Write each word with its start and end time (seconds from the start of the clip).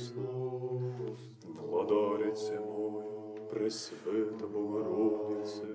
самилосна, 0.00 1.14
владарице 1.44 2.58
мой, 2.60 3.04
Пресвята 3.50 4.46
Богородице, 4.46 5.66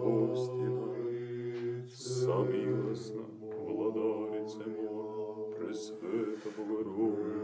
прости 0.00 0.52
нам, 0.52 0.94
самилосна, 1.88 3.24
владарице 3.58 4.64
моя, 4.66 5.56
Пресвята 5.56 6.48
Богородице, 6.56 7.41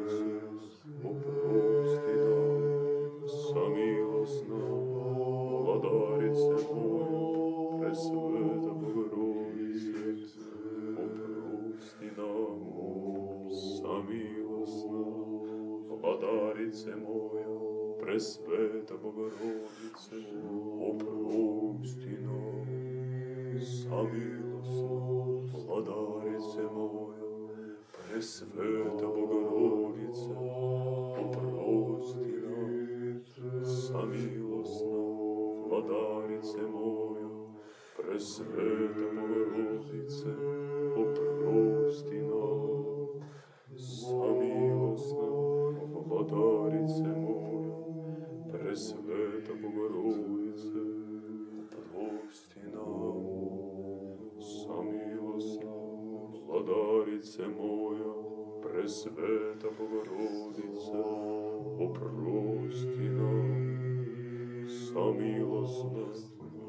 владарице 16.78 16.96
моя, 16.96 17.96
Пресвета 18.00 18.96
Богородице, 18.98 20.16
опрости 20.82 22.18
нам, 22.22 22.66
самилосна, 23.60 25.00
владарице 25.66 26.62
моя, 26.62 27.76
Пресвета 28.12 29.08
Богородице, 29.08 30.34
опрости 31.22 32.34
нам, 32.46 33.66
самилосна, 33.66 35.02
владарице 35.68 36.62
моя, 36.68 37.30
Пресвета 37.98 39.06
Богородице, 39.16 40.30
опрости 40.96 41.27
Пресвета 59.39 59.71
Богородиця, 59.79 61.05
опрости 61.81 63.11
нам, 63.11 64.69
самілосна 64.69 66.07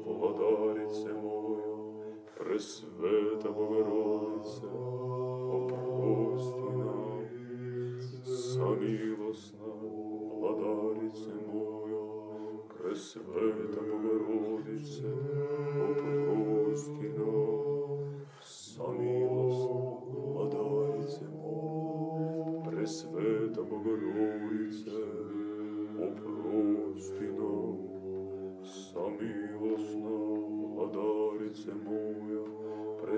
владарице 0.04 1.12
моя, 1.12 1.76
Пресвета 2.38 3.48
Богородице, 3.48 4.66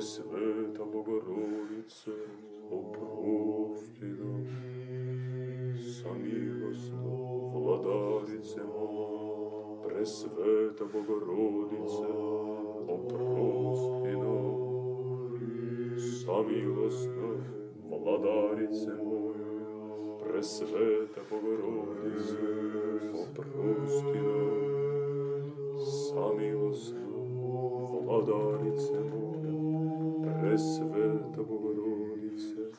Пресвета 0.02 0.84
Богородице, 0.84 2.10
опрости 2.68 4.04
нам, 4.04 4.46
самилосна, 5.78 7.06
владарице 7.54 8.64
моя, 8.64 9.76
Пресвета 9.84 10.84
Богородице, 10.86 12.08
опрости 12.88 14.16
нам, 14.22 15.38
самилосна, 16.00 17.44
владарице 17.88 18.94
моя, 19.04 20.18
Пресвета 20.18 21.20
Богородице, 21.30 22.42
опрости 23.22 24.18
нам, 24.18 25.78
самилосна, 25.78 27.06
владарице 28.02 29.00
моя, 29.00 29.21
Пресвета 30.61 31.43
Богородице, 31.43 32.71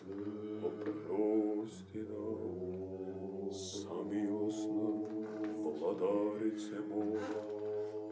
опрости 0.62 1.98
нам, 2.08 3.50
самилосна, 3.52 4.88
владарице 5.64 6.78
моя, 6.88 7.20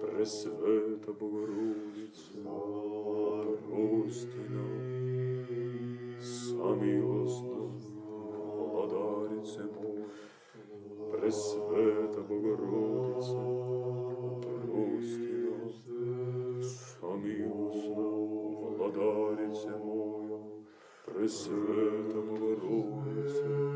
Пресвета 0.00 1.12
Богородице, 1.12 2.42
опрости 3.44 4.42
нам, 4.50 4.80
самилосна, 6.20 7.62
владарице 8.72 9.62
моя, 9.62 10.06
Пресвета 11.12 11.59
Пресвета 21.21 22.19
Богородице, 22.19 23.70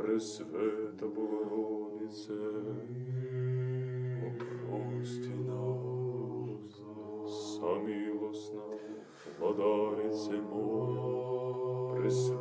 Пресвета 0.00 1.06
Богородице, 1.08 2.32
Опрости 4.24 5.28
нас, 5.28 6.72
самилосна, 7.28 8.62
владарице 9.38 10.32
моя, 10.40 12.00
Пресвета 12.00 12.39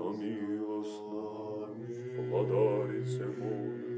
самилосна, 0.00 1.24
владарице 2.30 3.26
моя, 3.38 3.96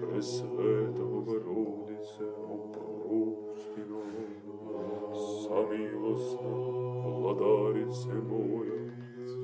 Пресвета 0.00 1.04
Богородице, 1.04 2.24
прости 2.72 3.82
нам, 3.90 5.14
самилосна, 5.14 6.50
владарице 7.18 8.14
моя, 8.14 8.90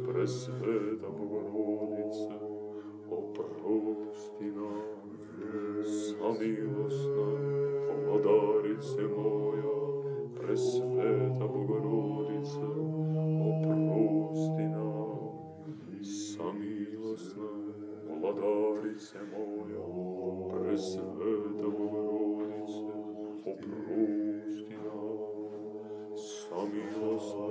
Пресвета 0.07 1.09
Богородице, 1.09 2.33
о 3.11 3.17
прости 3.35 4.51
нам, 4.51 4.83
самилосна, 5.85 7.29
владарице 8.05 9.03
моя, 9.03 9.77
Пресвета 10.37 11.47
Богородице, 11.47 12.82
владарице 18.94 19.20
моя, 19.32 19.82
Пресвета 20.50 21.68
Богородице, 21.68 22.94
опрости 23.46 24.78
нам. 24.84 26.16
Самилостна 26.16 27.50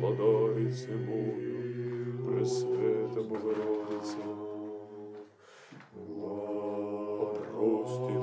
владарице 0.00 0.92
моя, 0.96 1.58
Пресвета 2.26 3.20
Богородице, 3.22 4.22
опрости 7.20 8.14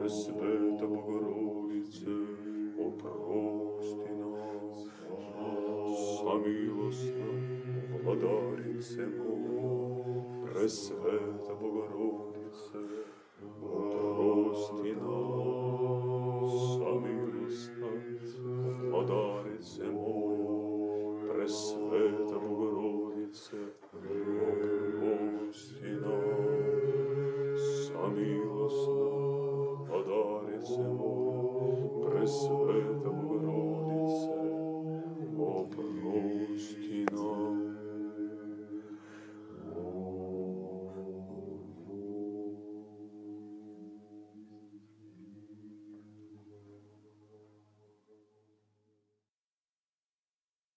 Пресвета 0.00 0.86
Богородице, 0.86 2.10
опрости 2.78 4.10
нас. 4.10 4.86
Самилостна 6.18 7.30
владарице 8.02 9.06
моя, 9.06 10.52
Пресвета 10.52 11.54
Богородице, 11.60 12.29